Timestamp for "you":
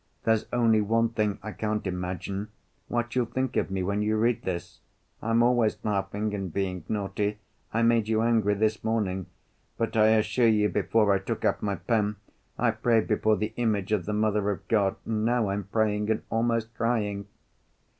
4.01-4.17, 8.07-8.23, 10.47-10.69